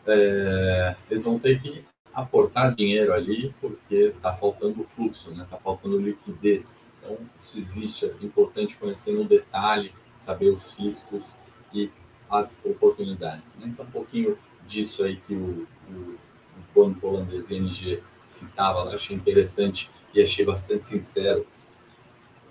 É, 0.06 0.96
eles 1.10 1.24
vão 1.24 1.40
ter 1.40 1.62
que 1.62 1.86
aportar 2.14 2.76
dinheiro 2.76 3.14
ali 3.14 3.54
porque 3.60 4.14
está 4.16 4.34
faltando 4.34 4.84
fluxo, 4.96 5.32
está 5.32 5.44
né? 5.44 5.48
Tá 5.50 5.58
faltando 5.58 6.00
liquidez. 6.00 6.86
Então, 7.00 7.18
isso 7.38 7.58
existe, 7.58 8.06
é 8.06 8.14
importante 8.22 8.78
conhecer 8.78 9.14
no 9.14 9.26
detalhe, 9.26 9.94
saber 10.16 10.50
os 10.50 10.74
riscos 10.74 11.36
e 11.74 11.92
as 12.30 12.64
oportunidades. 12.64 13.56
Né? 13.56 13.68
Então, 13.68 13.86
um 13.86 13.92
pouquinho 13.92 14.38
disso 14.68 15.04
aí 15.04 15.18
que 15.18 15.34
o, 15.34 15.68
o, 15.90 15.94
o 15.94 16.74
banco 16.74 17.08
holandês 17.08 17.50
ING 17.50 18.02
citava, 18.28 18.90
eu 18.90 18.96
achei 18.96 19.16
interessante 19.16 19.92
e 20.14 20.22
achei 20.22 20.46
bastante 20.46 20.86
sincero. 20.86 21.46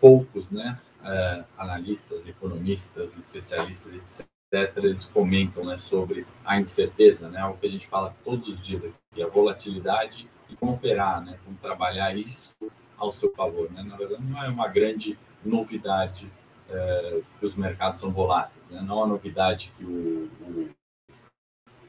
Poucos 0.01 0.51
né, 0.51 0.79
é, 1.05 1.45
analistas, 1.57 2.27
economistas, 2.27 3.17
especialistas, 3.17 3.95
etc., 3.95 4.77
eles 4.77 5.07
comentam 5.07 5.65
né, 5.65 5.79
sobre 5.79 6.27
a 6.45 6.61
incerteza, 6.61 7.29
né, 7.29 7.41
algo 7.41 7.59
que 7.59 7.67
a 7.67 7.71
gente 7.71 7.87
fala 7.87 8.15
todos 8.23 8.47
os 8.49 8.61
dias 8.61 8.85
aqui, 8.85 9.23
a 9.23 9.27
volatilidade 9.27 10.29
e 10.51 10.57
como 10.57 10.75
operar, 10.75 11.25
né, 11.25 11.39
como 11.45 11.57
trabalhar 11.57 12.15
isso 12.15 12.55
ao 12.99 13.11
seu 13.13 13.33
favor. 13.33 13.71
Né? 13.73 13.83
Na 13.83 13.97
verdade, 13.97 14.23
não 14.23 14.43
é 14.45 14.49
uma 14.49 14.69
grande 14.69 15.19
novidade 15.45 16.31
é, 16.69 17.21
que 17.41 17.47
os 17.47 17.57
mercados 17.57 17.99
são 17.99 18.13
voláteis, 18.13 18.71
né? 18.71 18.83
não 18.83 18.97
é 18.97 18.99
uma 18.99 19.07
novidade 19.07 19.73
que 19.77 19.85
o, 19.85 20.31
o, 20.41 20.71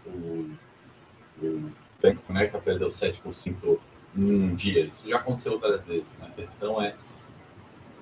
o, 0.08 0.58
o 1.42 1.72
Bank 2.02 2.18
of 2.18 2.32
America 2.32 2.60
perdeu 2.60 2.90
7% 2.90 3.80
num 4.16 4.56
dia. 4.56 4.86
Isso 4.86 5.08
já 5.08 5.18
aconteceu 5.18 5.54
outras 5.54 5.88
vezes. 5.88 6.14
Né? 6.18 6.28
A 6.28 6.32
questão 6.32 6.82
é 6.82 6.96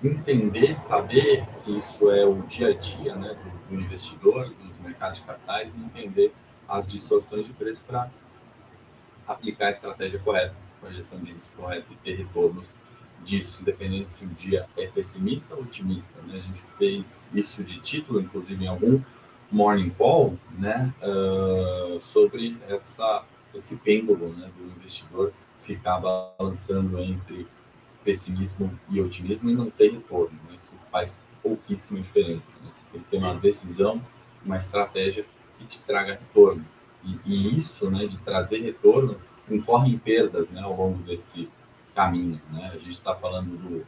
entender, 0.04 0.78
saber 0.78 1.46
que 1.64 1.78
isso 1.78 2.10
é 2.10 2.26
o 2.26 2.42
dia 2.44 2.70
a 2.70 2.74
dia 2.74 3.16
né, 3.16 3.36
do, 3.36 3.76
do 3.76 3.82
investidor, 3.82 4.50
dos 4.64 4.80
mercados 4.80 5.20
de 5.20 5.26
capitais, 5.26 5.78
e 5.78 5.82
entender 5.82 6.34
as 6.68 6.92
distorções 6.92 7.46
de 7.46 7.54
preço 7.54 7.84
para 7.86 8.10
aplicar 9.28 9.68
a 9.68 9.72
estratégia 9.72 10.20
correta, 10.20 10.56
com 10.80 10.88
a 10.88 10.92
gestão 10.92 11.20
de 11.20 11.32
risco 11.32 11.56
correta 11.56 11.86
e 11.92 11.96
ter 11.98 12.16
retornos 12.16 12.80
disso, 13.24 13.62
independente 13.62 14.14
se 14.14 14.26
o 14.26 14.30
dia 14.30 14.68
é 14.76 14.88
pessimista 14.88 15.56
ou 15.56 15.62
otimista. 15.62 16.20
Né? 16.24 16.40
A 16.40 16.42
gente 16.42 16.62
fez 16.78 17.32
isso 17.36 17.64
de 17.64 17.80
título, 17.80 18.20
inclusive 18.20 18.64
em 18.64 18.68
algum 18.68 19.00
morning 19.52 19.90
call, 19.92 20.38
né, 20.58 20.94
uh, 21.02 22.00
sobre 22.00 22.58
essa, 22.70 23.24
esse 23.54 23.76
pêndulo 23.78 24.30
né, 24.30 24.50
do 24.58 24.64
investidor 24.78 25.34
ficar 25.64 26.00
balançando 26.00 27.00
entre 27.00 27.46
pessimismo 28.04 28.80
e 28.90 29.02
otimismo 29.02 29.50
e 29.50 29.56
não 29.56 29.70
ter 29.70 29.92
retorno. 29.92 30.38
Né? 30.50 30.56
Isso 30.58 30.76
faz 30.92 31.20
pouquíssima 31.42 32.00
diferença. 32.00 32.58
Né? 32.64 32.70
Você 32.72 32.84
tem 32.92 33.02
que 33.02 33.10
ter 33.10 33.18
uma 33.18 33.36
decisão, 33.36 34.02
uma 34.46 34.58
estratégia 34.58 35.26
que 35.58 35.66
te 35.66 35.82
traga 35.82 36.14
retorno. 36.14 36.66
E, 37.04 37.20
e 37.26 37.58
isso, 37.58 37.90
né, 37.90 38.06
de 38.06 38.18
trazer 38.20 38.62
retorno, 38.62 39.20
incorre 39.50 39.92
em 39.92 39.98
perdas 39.98 40.52
né, 40.52 40.62
ao 40.62 40.76
longo 40.76 41.02
desse 41.04 41.50
caminho. 41.96 42.42
Né? 42.52 42.72
A 42.74 42.78
gente 42.78 42.92
está 42.92 43.16
falando 43.16 43.58
do, 43.58 43.86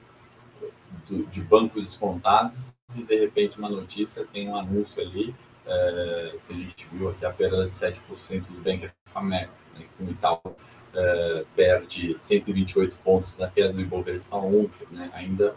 do, 1.07 1.25
de 1.27 1.41
bancos 1.41 1.85
descontados 1.85 2.73
e, 2.95 3.03
de 3.03 3.19
repente, 3.19 3.59
uma 3.59 3.69
notícia 3.69 4.25
tem 4.25 4.49
um 4.49 4.55
anúncio 4.55 5.01
ali 5.01 5.33
é, 5.65 6.35
que 6.45 6.53
a 6.53 6.57
gente 6.57 6.87
viu 6.91 7.09
aqui 7.09 7.25
a 7.25 7.31
perda 7.31 7.63
de 7.63 7.69
7% 7.69 8.47
do 8.47 8.61
Bank 8.63 8.85
of 8.85 8.93
America, 9.15 9.53
né, 9.77 9.85
com 9.97 10.05
o 10.05 10.11
Itaú 10.11 10.55
uh, 10.93 11.45
perde 11.55 12.17
128 12.17 12.95
pontos 13.03 13.35
da 13.35 13.49
queda 13.49 13.73
do 13.73 13.81
Ibovespa 13.81 14.37
ontem, 14.37 14.87
né, 14.91 15.09
ainda 15.13 15.55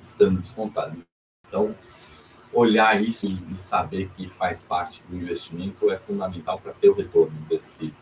estando 0.00 0.40
descontado. 0.40 0.96
Então, 1.46 1.74
olhar 2.52 3.00
isso 3.00 3.26
e 3.26 3.56
saber 3.56 4.10
que 4.16 4.28
faz 4.28 4.62
parte 4.62 5.02
do 5.08 5.16
investimento 5.16 5.90
é 5.90 5.98
fundamental 5.98 6.58
para 6.58 6.72
ter 6.72 6.88
o 6.88 6.94
retorno 6.94 7.38
desse, 7.48 7.92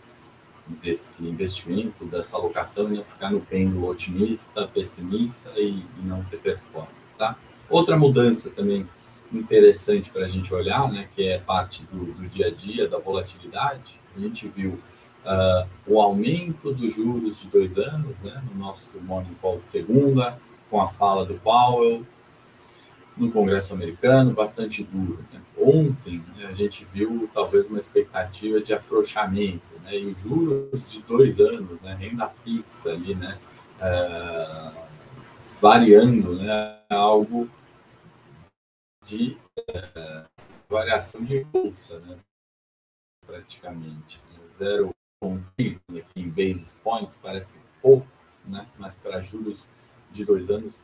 desse 0.66 1.25
investimento, 1.26 2.05
dessa 2.05 2.37
alocação, 2.37 2.93
e 2.93 2.97
não 2.97 3.05
ficar 3.05 3.31
no 3.31 3.40
pêndulo 3.40 3.88
otimista, 3.88 4.69
pessimista 4.69 5.50
e, 5.57 5.85
e 5.99 6.02
não 6.02 6.25
ter 6.25 6.38
performance. 6.38 6.95
Tá? 7.19 7.37
Outra 7.69 7.97
mudança 7.97 8.50
também 8.50 8.87
interessante 9.33 10.11
para 10.11 10.26
a 10.26 10.28
gente 10.28 10.52
olhar, 10.55 10.90
né, 10.90 11.09
que 11.14 11.26
é 11.26 11.38
parte 11.38 11.85
do, 11.85 12.12
do 12.12 12.28
dia 12.28 12.47
a 12.47 12.50
dia, 12.50 12.88
da 12.88 12.99
volatilidade, 12.99 14.00
a 14.14 14.21
gente 14.21 14.47
viu 14.49 14.78
uh, 15.26 15.68
o 15.87 16.00
aumento 16.00 16.73
dos 16.73 16.95
juros 16.95 17.40
de 17.40 17.49
dois 17.49 17.76
anos, 17.76 18.16
né, 18.23 18.42
no 18.50 18.59
nosso 18.59 18.99
Morning 19.00 19.35
Call 19.42 19.59
de 19.59 19.68
segunda, 19.68 20.38
com 20.71 20.80
a 20.80 20.88
fala 20.88 21.25
do 21.25 21.35
Powell, 21.35 22.06
no 23.16 23.33
Congresso 23.33 23.75
americano, 23.75 24.33
bastante 24.33 24.85
duro. 24.85 25.25
Né? 25.33 25.40
Ontem 25.59 26.23
né, 26.37 26.47
a 26.47 26.52
gente 26.52 26.87
viu 26.92 27.28
talvez 27.33 27.68
uma 27.68 27.78
expectativa 27.78 28.61
de 28.61 28.75
afrouxamento, 28.75 29.66
né? 29.83 29.99
e 29.99 30.06
os 30.06 30.21
juros 30.21 30.90
de 30.90 31.02
dois 31.02 31.40
anos, 31.40 31.80
né, 31.80 31.95
renda 31.95 32.28
fixa 32.45 32.90
ali, 32.90 33.14
né, 33.14 33.38
uh, 33.80 34.87
variando, 35.61 36.37
né, 36.37 36.78
algo 36.90 37.49
de 39.04 39.37
uh, 39.59 40.26
variação 40.68 41.23
de 41.23 41.42
bolsa, 41.45 41.99
né, 42.00 42.18
praticamente. 43.26 44.21
Né? 44.30 44.90
0,3 45.35 45.80
em 46.14 46.28
basis 46.28 46.80
points 46.83 47.18
parece 47.23 47.61
pouco, 47.83 48.06
né? 48.45 48.66
mas 48.78 48.97
para 48.97 49.21
juros 49.21 49.66
de 50.12 50.25
dois 50.25 50.50
anos 50.50 50.75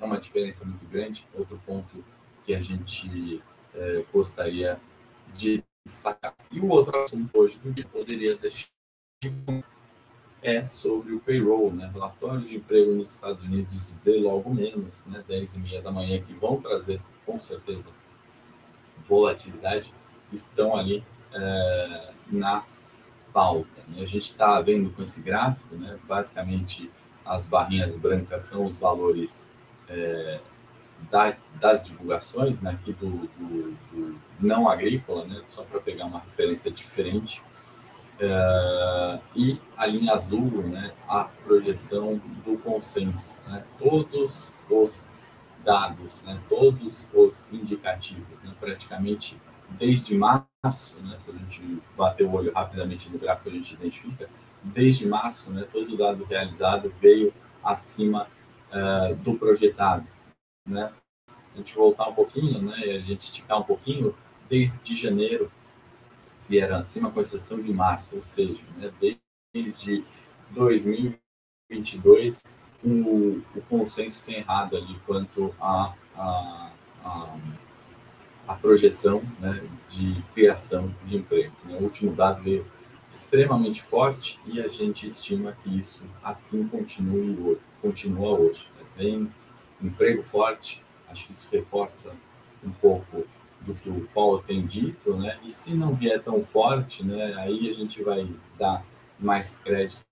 é 0.00 0.04
uma 0.04 0.18
diferença 0.18 0.64
muito 0.64 0.86
grande. 0.86 1.26
Outro 1.34 1.60
ponto 1.64 2.04
que 2.44 2.54
a 2.54 2.60
gente 2.60 3.42
é, 3.74 4.04
gostaria 4.12 4.78
de 5.34 5.62
destacar. 5.84 6.34
E 6.50 6.60
o 6.60 6.68
outro 6.68 7.02
assunto 7.02 7.30
hoje 7.34 7.58
dia 7.64 7.86
poderia 7.86 8.36
deixar 8.36 8.68
é 10.42 10.66
sobre 10.66 11.14
o 11.14 11.20
payroll, 11.20 11.72
né? 11.72 11.90
Relatórios 11.92 12.48
de 12.48 12.56
emprego 12.56 12.92
nos 12.94 13.12
Estados 13.12 13.42
Unidos 13.42 13.96
de 14.04 14.18
logo 14.18 14.52
menos, 14.54 15.04
né? 15.06 15.24
10 15.26 15.54
e 15.56 15.58
meia 15.58 15.82
da 15.82 15.90
manhã, 15.90 16.20
que 16.20 16.32
vão 16.34 16.60
trazer, 16.60 17.00
com 17.24 17.40
certeza, 17.40 17.82
volatilidade, 19.08 19.92
estão 20.32 20.76
ali 20.76 21.02
é, 21.32 22.12
na 22.30 22.64
pauta. 23.36 23.82
Né? 23.88 24.02
A 24.02 24.06
gente 24.06 24.24
está 24.24 24.58
vendo 24.62 24.90
com 24.90 25.02
esse 25.02 25.20
gráfico, 25.20 25.76
né? 25.76 25.98
basicamente 26.08 26.90
as 27.22 27.46
barrinhas 27.46 27.94
brancas 27.94 28.44
são 28.44 28.64
os 28.64 28.78
valores 28.78 29.50
é, 29.90 30.40
da, 31.10 31.36
das 31.60 31.84
divulgações, 31.84 32.58
né? 32.62 32.70
aqui 32.70 32.94
do, 32.94 33.28
do, 33.36 33.76
do, 33.92 34.18
não 34.40 34.66
agrícola, 34.70 35.26
né? 35.26 35.42
só 35.50 35.62
para 35.64 35.78
pegar 35.80 36.06
uma 36.06 36.20
referência 36.20 36.70
diferente. 36.70 37.42
É, 38.18 39.18
e 39.34 39.60
a 39.76 39.84
linha 39.84 40.14
azul, 40.14 40.62
né? 40.62 40.94
a 41.06 41.24
projeção 41.24 42.18
do 42.42 42.56
consenso. 42.56 43.34
Né? 43.46 43.62
Todos 43.78 44.50
os 44.70 45.06
dados, 45.62 46.22
né? 46.22 46.40
todos 46.48 47.06
os 47.12 47.46
indicativos, 47.52 48.42
né? 48.42 48.54
praticamente 48.58 49.38
desde 49.78 50.16
março, 50.16 50.46
né, 51.02 51.18
se 51.18 51.30
a 51.30 51.34
gente 51.34 51.82
bater 51.96 52.24
o 52.24 52.32
olho 52.32 52.52
rapidamente 52.52 53.08
no 53.10 53.18
gráfico, 53.18 53.48
a 53.48 53.52
gente 53.52 53.74
identifica, 53.74 54.28
desde 54.62 55.06
março, 55.06 55.50
né, 55.50 55.66
todo 55.70 55.94
o 55.94 55.96
dado 55.96 56.24
realizado 56.24 56.92
veio 57.00 57.32
acima 57.62 58.28
uh, 58.70 59.14
do 59.16 59.34
projetado. 59.34 60.06
Né? 60.66 60.92
A 61.28 61.56
gente 61.58 61.74
voltar 61.74 62.08
um 62.08 62.14
pouquinho, 62.14 62.62
né, 62.62 62.76
a 62.76 63.00
gente 63.00 63.22
esticar 63.22 63.58
um 63.60 63.64
pouquinho, 63.64 64.14
desde 64.48 64.96
janeiro 64.96 65.50
vieram 66.48 66.76
acima, 66.76 67.10
com 67.10 67.20
exceção 67.20 67.60
de 67.60 67.72
março, 67.72 68.14
ou 68.14 68.24
seja, 68.24 68.64
né, 68.76 68.92
desde 69.52 70.04
2022, 70.50 72.44
o, 72.84 73.42
o 73.54 73.62
consenso 73.68 74.24
tem 74.24 74.36
errado 74.36 74.76
ali 74.76 74.96
quanto 75.06 75.52
a, 75.60 75.92
a, 76.14 76.70
a 77.04 77.36
a 78.46 78.54
projeção 78.54 79.22
né, 79.38 79.62
de 79.88 80.22
criação 80.34 80.94
de 81.04 81.16
emprego. 81.16 81.54
Né? 81.64 81.76
O 81.78 81.84
último 81.84 82.12
dado 82.14 82.42
veio 82.42 82.66
extremamente 83.08 83.82
forte 83.82 84.40
e 84.46 84.60
a 84.60 84.68
gente 84.68 85.06
estima 85.06 85.56
que 85.62 85.78
isso 85.78 86.04
assim 86.22 86.66
continue 86.68 87.38
hoje, 87.40 87.60
continua 87.80 88.38
hoje. 88.38 88.68
Né? 88.76 88.84
Vem 88.96 89.32
emprego 89.80 90.22
forte, 90.22 90.82
acho 91.08 91.26
que 91.26 91.32
isso 91.32 91.48
reforça 91.52 92.14
um 92.64 92.70
pouco 92.70 93.24
do 93.60 93.74
que 93.74 93.88
o 93.88 94.06
Paulo 94.14 94.42
tem 94.46 94.64
dito, 94.64 95.16
né? 95.16 95.38
E 95.42 95.50
se 95.50 95.74
não 95.74 95.94
vier 95.94 96.22
tão 96.22 96.44
forte, 96.44 97.04
né, 97.04 97.34
aí 97.34 97.68
a 97.68 97.72
gente 97.72 98.02
vai 98.02 98.28
dar 98.58 98.84
mais 99.18 99.58
crédito 99.58 100.04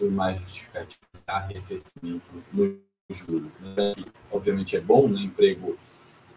e 0.00 0.04
mais 0.04 0.40
justificativa 0.40 0.96
a 1.26 1.36
arrefecimento 1.36 2.24
nos 2.52 2.78
juros. 3.10 3.58
Né? 3.60 3.94
obviamente 4.30 4.76
é 4.76 4.80
bom, 4.80 5.08
né? 5.08 5.20
Emprego 5.20 5.76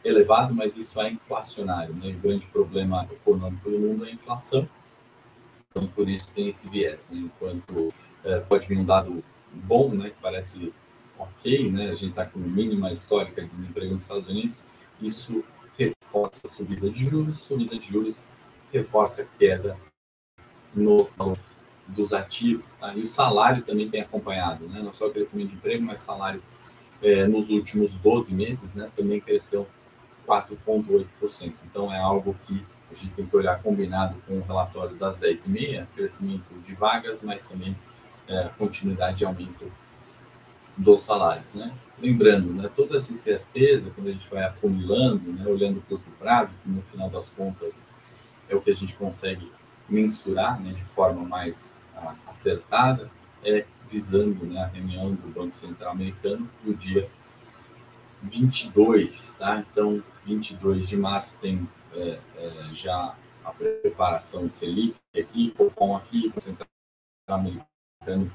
elevado, 0.03 0.53
mas 0.53 0.75
isso 0.75 0.99
é 1.01 1.11
inflacionário. 1.11 1.93
Né? 1.95 2.09
O 2.09 2.19
grande 2.19 2.47
problema 2.47 3.07
econômico 3.11 3.69
do 3.69 3.79
mundo 3.79 4.05
é 4.05 4.09
a 4.09 4.13
inflação. 4.13 4.67
Então, 5.69 5.87
por 5.87 6.09
isso 6.09 6.31
tem 6.33 6.47
esse 6.47 6.69
viés. 6.69 7.09
Né? 7.11 7.19
Enquanto 7.19 7.93
é, 8.23 8.39
pode 8.39 8.67
vir 8.67 8.77
um 8.77 8.85
dado 8.85 9.23
bom, 9.51 9.89
né, 9.89 10.09
que 10.09 10.21
parece 10.21 10.73
ok, 11.17 11.71
né? 11.71 11.89
A 11.89 11.95
gente 11.95 12.11
está 12.11 12.25
com 12.25 12.39
mínima 12.39 12.91
histórica 12.91 13.41
de 13.41 13.49
desemprego 13.49 13.93
nos 13.93 14.03
Estados 14.03 14.27
Unidos, 14.27 14.63
isso 15.01 15.43
reforça 15.77 16.47
a 16.47 16.51
subida 16.51 16.89
de 16.89 17.05
juros, 17.05 17.37
subida 17.37 17.77
de 17.77 17.85
juros 17.85 18.21
reforça 18.71 19.23
a 19.23 19.25
queda 19.37 19.77
no, 20.73 21.07
dos 21.87 22.13
ativos, 22.13 22.65
tá? 22.79 22.93
E 22.95 23.01
o 23.01 23.05
salário 23.05 23.63
também 23.63 23.89
tem 23.89 24.01
acompanhado, 24.01 24.67
né? 24.67 24.81
Não 24.81 24.93
só 24.93 25.07
o 25.07 25.11
crescimento 25.11 25.49
de 25.49 25.55
emprego, 25.55 25.83
mas 25.83 25.99
salário 25.99 26.41
é, 27.01 27.27
nos 27.27 27.49
últimos 27.49 27.93
12 27.95 28.33
meses, 28.33 28.73
né? 28.73 28.89
Também 28.95 29.19
cresceu 29.19 29.67
4,8%. 30.31 31.53
Então 31.65 31.93
é 31.93 31.99
algo 31.99 32.35
que 32.43 32.65
a 32.89 32.93
gente 32.93 33.13
tem 33.13 33.25
que 33.25 33.35
olhar 33.35 33.61
combinado 33.61 34.15
com 34.27 34.37
o 34.37 34.41
relatório 34.41 34.95
das 34.95 35.17
10,5, 35.19 35.85
crescimento 35.95 36.53
de 36.63 36.73
vagas, 36.73 37.21
mas 37.21 37.47
também 37.47 37.75
é, 38.27 38.49
continuidade 38.57 39.17
de 39.17 39.25
aumento 39.25 39.71
dos 40.77 41.01
salários, 41.01 41.53
né? 41.53 41.73
Lembrando, 41.99 42.51
né, 42.53 42.69
toda 42.75 42.97
essa 42.97 43.11
incerteza, 43.11 43.91
quando 43.93 44.07
a 44.07 44.11
gente 44.11 44.27
vai 44.29 44.43
afunilando, 44.43 45.31
né, 45.31 45.45
olhando 45.45 45.77
o 45.77 45.81
curto 45.81 46.09
prazo, 46.17 46.53
que 46.63 46.69
no 46.69 46.81
final 46.83 47.09
das 47.09 47.29
contas 47.29 47.85
é 48.49 48.55
o 48.55 48.61
que 48.61 48.71
a 48.71 48.75
gente 48.75 48.95
consegue 48.95 49.51
mensurar 49.87 50.59
né, 50.59 50.73
de 50.73 50.83
forma 50.83 51.23
mais 51.23 51.83
a, 51.95 52.15
acertada, 52.27 53.11
é 53.43 53.65
visando 53.89 54.45
né, 54.45 54.63
a 54.63 54.67
reunião 54.67 55.13
do 55.13 55.27
Banco 55.27 55.55
Central 55.55 55.91
Americano 55.91 56.49
no 56.63 56.73
dia 56.73 57.07
22, 58.23 59.35
tá? 59.35 59.63
Então, 59.71 60.03
22 60.25 60.87
de 60.87 60.97
março 60.97 61.39
tem 61.39 61.67
é, 61.93 62.19
é, 62.37 62.69
já 62.73 63.15
a 63.43 63.51
preparação 63.51 64.47
de 64.47 64.55
Selic 64.55 64.95
aqui, 65.15 65.51
Copom 65.51 65.95
aqui, 65.95 66.31
o 66.35 66.39
Central 66.39 66.67
Americano 67.27 68.31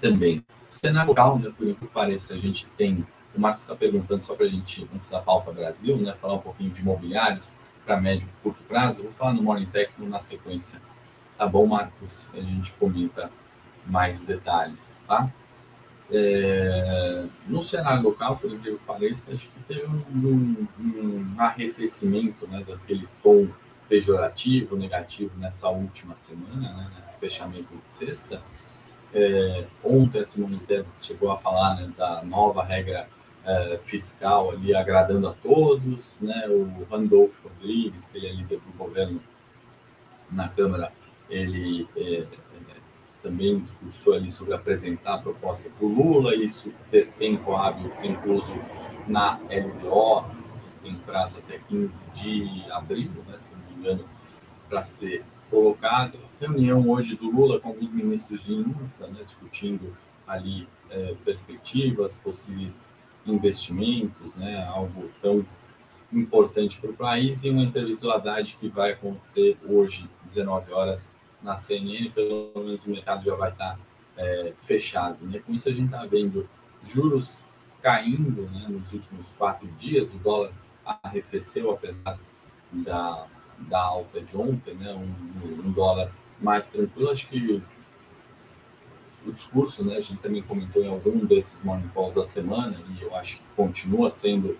também. 0.00 0.44
O 0.70 0.74
cenário 0.74 1.08
local, 1.08 1.38
né, 1.38 1.52
por 1.56 1.74
que 1.74 1.86
pareça, 1.88 2.34
a 2.34 2.38
gente 2.38 2.66
tem. 2.76 3.06
O 3.34 3.40
Marcos 3.40 3.62
está 3.62 3.74
perguntando 3.74 4.22
só 4.22 4.34
para 4.34 4.46
a 4.46 4.48
gente, 4.48 4.88
antes 4.94 5.08
da 5.08 5.20
pauta 5.20 5.52
Brasil, 5.52 5.96
né, 5.96 6.14
falar 6.14 6.34
um 6.34 6.40
pouquinho 6.40 6.70
de 6.70 6.80
imobiliários 6.80 7.56
para 7.84 8.00
médio 8.00 8.28
e 8.28 8.42
curto 8.42 8.62
prazo. 8.64 9.00
Eu 9.00 9.04
vou 9.04 9.12
falar 9.12 9.32
no 9.32 9.42
Morning 9.42 9.66
Tech 9.66 9.92
na 9.98 10.20
sequência. 10.20 10.80
Tá 11.36 11.46
bom, 11.46 11.66
Marcos? 11.66 12.26
A 12.34 12.40
gente 12.40 12.72
comenta 12.74 13.30
mais 13.86 14.22
detalhes, 14.24 14.98
tá? 15.06 15.32
É, 16.12 17.24
no 17.46 17.62
cenário 17.62 18.02
local, 18.02 18.36
por 18.36 18.50
incrível 18.50 18.78
que 18.78 18.84
pareça, 18.84 19.32
acho 19.32 19.48
que 19.50 19.60
teve 19.62 19.86
um, 19.86 20.02
um, 20.12 20.66
um 20.80 21.34
arrefecimento 21.38 22.46
né, 22.48 22.64
daquele 22.66 23.08
tom 23.22 23.48
pejorativo, 23.88 24.76
negativo 24.76 25.32
nessa 25.38 25.68
última 25.68 26.16
semana, 26.16 26.72
né, 26.72 26.90
nesse 26.96 27.18
fechamento 27.18 27.68
de 27.68 27.92
sexta. 27.92 28.42
É, 29.12 29.64
ontem 29.84 30.20
a 30.20 30.24
Simone 30.24 30.58
Tebet 30.58 30.88
chegou 30.96 31.30
a 31.32 31.38
falar 31.38 31.76
né, 31.76 31.92
da 31.96 32.22
nova 32.22 32.62
regra 32.62 33.08
é, 33.44 33.78
fiscal 33.84 34.50
ali 34.50 34.74
agradando 34.74 35.28
a 35.28 35.32
todos, 35.32 36.20
né? 36.20 36.46
O 36.48 36.86
Randolfo 36.90 37.48
Rodrigues, 37.48 38.08
que 38.08 38.18
ele 38.18 38.26
é 38.28 38.32
líder 38.32 38.60
do 38.60 38.72
governo 38.76 39.20
na 40.30 40.48
Câmara, 40.48 40.92
ele 41.28 41.88
é, 41.96 42.24
também 43.22 43.60
discursou 43.60 44.14
ali 44.14 44.30
sobre 44.30 44.54
apresentar 44.54 45.14
a 45.14 45.18
proposta 45.18 45.70
para 45.70 45.86
o 45.86 45.88
Lula, 45.88 46.34
isso 46.34 46.72
tempo 47.18 47.54
hábil 47.54 47.88
de 47.88 47.96
ser 47.96 48.08
incluso 48.08 48.54
na 49.06 49.38
LDO, 49.50 50.24
que 50.62 50.82
tem 50.82 50.94
prazo 50.96 51.38
até 51.38 51.58
15 51.58 51.98
de 52.14 52.64
abril, 52.70 53.10
né, 53.28 53.36
se 53.36 53.52
não 53.54 53.60
me 53.70 53.80
engano, 53.80 54.04
para 54.68 54.82
ser 54.84 55.24
colocado. 55.50 56.18
Reunião 56.40 56.88
hoje 56.88 57.16
do 57.16 57.30
Lula 57.30 57.60
com 57.60 57.68
alguns 57.68 57.90
ministros 57.92 58.44
de 58.44 58.54
infra, 58.54 59.08
né, 59.08 59.22
discutindo 59.24 59.96
ali 60.26 60.68
é, 60.90 61.14
perspectivas, 61.24 62.14
possíveis 62.16 62.88
investimentos, 63.26 64.36
né, 64.36 64.64
algo 64.66 65.10
tão 65.20 65.44
importante 66.12 66.80
para 66.80 66.90
o 66.90 66.94
país, 66.94 67.44
e 67.44 67.50
uma 67.50 67.62
entrevista 67.62 68.06
do 68.06 68.12
Haddad 68.12 68.56
que 68.58 68.68
vai 68.68 68.92
acontecer 68.92 69.56
hoje, 69.64 70.08
19 70.24 70.72
horas, 70.72 71.14
na 71.42 71.56
CNN, 71.56 72.10
pelo 72.10 72.52
menos 72.56 72.84
o 72.86 72.90
mercado 72.90 73.24
já 73.24 73.34
vai 73.34 73.50
estar 73.50 73.78
é, 74.16 74.52
fechado. 74.62 75.24
Né? 75.26 75.40
Com 75.40 75.52
isso, 75.52 75.68
a 75.68 75.72
gente 75.72 75.86
está 75.86 76.04
vendo 76.04 76.48
juros 76.84 77.46
caindo 77.82 78.42
né, 78.50 78.66
nos 78.68 78.92
últimos 78.92 79.32
quatro 79.32 79.66
dias, 79.78 80.12
o 80.14 80.18
dólar 80.18 80.52
arrefeceu, 80.84 81.70
apesar 81.70 82.18
da, 82.72 83.26
da 83.58 83.80
alta 83.80 84.20
de 84.20 84.36
ontem, 84.36 84.74
né, 84.74 84.92
um, 84.92 85.66
um 85.66 85.72
dólar 85.72 86.12
mais 86.40 86.70
tranquilo. 86.70 87.10
Acho 87.10 87.28
que 87.28 87.62
o 89.26 89.32
discurso, 89.32 89.84
né, 89.84 89.96
a 89.96 90.00
gente 90.00 90.20
também 90.20 90.42
comentou 90.42 90.82
em 90.82 90.88
algum 90.88 91.24
desses 91.24 91.62
morning 91.62 91.88
calls 91.94 92.14
da 92.14 92.24
semana, 92.24 92.76
e 92.96 93.02
eu 93.02 93.14
acho 93.14 93.38
que 93.38 93.44
continua 93.56 94.10
sendo 94.10 94.56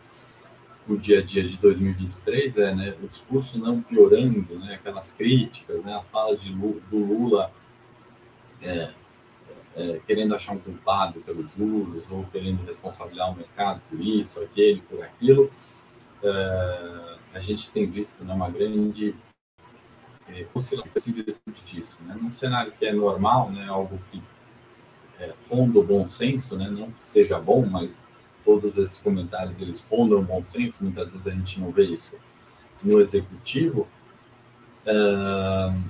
o 0.90 0.98
dia 0.98 1.20
a 1.20 1.22
dia 1.22 1.46
de 1.46 1.56
2023 1.58 2.58
é 2.58 2.74
né, 2.74 2.96
o 3.02 3.06
discurso 3.06 3.58
não 3.58 3.80
piorando, 3.80 4.58
né, 4.58 4.74
aquelas 4.74 5.12
críticas, 5.12 5.84
né, 5.84 5.94
as 5.94 6.08
falas 6.08 6.42
de 6.42 6.52
Lula, 6.52 6.80
do 6.90 6.98
Lula 6.98 7.52
é, 8.60 8.90
é, 9.76 10.00
querendo 10.06 10.34
achar 10.34 10.52
um 10.52 10.58
culpado 10.58 11.20
pelos 11.20 11.52
juros 11.52 12.02
ou 12.10 12.24
querendo 12.26 12.64
responsabilizar 12.64 13.30
o 13.30 13.36
mercado 13.36 13.80
por 13.88 14.00
isso, 14.00 14.40
aquele, 14.40 14.80
por 14.82 15.02
aquilo. 15.02 15.50
É, 16.22 17.16
a 17.34 17.38
gente 17.38 17.70
tem 17.70 17.88
visto 17.88 18.24
né, 18.24 18.34
uma 18.34 18.50
grande 18.50 19.14
é, 20.28 20.46
oscilação 20.52 21.14
disso. 21.64 21.98
Né? 22.02 22.18
Num 22.20 22.30
cenário 22.30 22.72
que 22.72 22.84
é 22.84 22.92
normal, 22.92 23.50
né, 23.50 23.66
algo 23.68 23.98
que 24.10 24.20
é, 25.20 25.32
ronda 25.48 25.78
o 25.78 25.84
bom 25.84 26.06
senso, 26.06 26.56
né, 26.56 26.68
não 26.68 26.90
que 26.90 27.04
seja 27.04 27.38
bom, 27.38 27.64
mas 27.64 28.06
todos 28.44 28.76
esses 28.78 28.98
comentários 28.98 29.60
eles 29.60 29.84
rondam 29.90 30.22
bom 30.22 30.42
senso, 30.42 30.84
muitas 30.84 31.12
vezes 31.12 31.26
a 31.26 31.30
gente 31.30 31.60
não 31.60 31.70
vê 31.70 31.84
isso 31.84 32.16
no 32.82 33.00
executivo, 33.00 33.86
uh, 34.86 35.82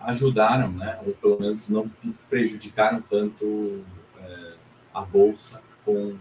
ajudaram, 0.00 0.72
né, 0.72 0.98
ou 1.06 1.12
pelo 1.14 1.40
menos 1.40 1.68
não 1.68 1.90
prejudicaram 2.28 3.02
tanto 3.02 3.44
uh, 3.44 4.54
a 4.94 5.02
bolsa 5.02 5.60
com 5.84 6.12
uh, 6.12 6.18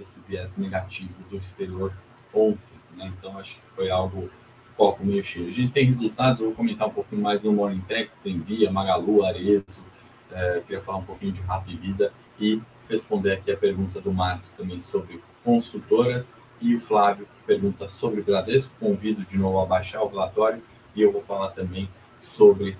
esse 0.00 0.20
viés 0.26 0.56
negativo 0.56 1.14
do 1.30 1.36
exterior 1.36 1.92
ontem. 2.32 2.78
Né? 2.96 3.12
Então 3.18 3.38
acho 3.38 3.56
que 3.56 3.62
foi 3.74 3.90
algo 3.90 4.30
copo 4.76 5.04
meio 5.04 5.22
cheio. 5.22 5.48
A 5.48 5.52
gente 5.52 5.72
tem 5.72 5.86
resultados, 5.86 6.40
eu 6.40 6.46
vou 6.46 6.54
comentar 6.54 6.88
um 6.88 6.92
pouquinho 6.92 7.20
mais 7.20 7.42
no 7.42 7.52
Morning 7.52 7.80
Tech, 7.80 8.10
tem 8.22 8.38
Via, 8.38 8.70
Magalu, 8.70 9.24
Arezo, 9.24 9.84
uh, 10.30 10.62
queria 10.62 10.80
falar 10.80 10.98
um 10.98 11.04
pouquinho 11.04 11.32
de 11.32 11.40
Rap 11.42 11.66
Vida 11.76 12.12
e 12.40 12.62
responder 12.88 13.32
aqui 13.32 13.52
a 13.52 13.56
pergunta 13.56 14.00
do 14.00 14.12
Marcos 14.12 14.56
também 14.56 14.80
sobre 14.80 15.22
consultoras 15.44 16.36
e 16.60 16.74
o 16.74 16.80
Flávio 16.80 17.26
que 17.26 17.46
pergunta 17.46 17.88
sobre 17.88 18.22
Bradesco. 18.22 18.74
Convido 18.80 19.24
de 19.24 19.38
novo 19.38 19.60
a 19.60 19.66
baixar 19.66 20.02
o 20.02 20.08
relatório 20.08 20.62
e 20.94 21.02
eu 21.02 21.12
vou 21.12 21.22
falar 21.22 21.50
também 21.50 21.88
sobre 22.20 22.76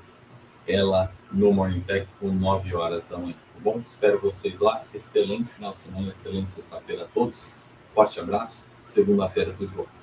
ela 0.67 1.13
no 1.31 1.53
Morning 1.53 1.81
Tech 1.81 2.07
com 2.19 2.33
9 2.33 2.75
horas 2.75 3.07
da 3.07 3.19
manhã. 3.19 3.35
Tá 3.55 3.61
bom? 3.61 3.83
Espero 3.87 4.21
vocês 4.21 4.59
lá. 4.61 4.85
Excelente 4.95 5.51
final 5.51 5.73
de 5.73 5.79
semana, 5.79 6.11
excelente 6.11 6.53
sexta-feira 6.53 7.05
a 7.05 7.07
todos. 7.07 7.53
Forte 7.95 8.21
abraço. 8.21 8.67
Segunda-feira 8.85 9.53
tudo 9.53 9.69
de 9.69 9.75
volta. 9.75 9.98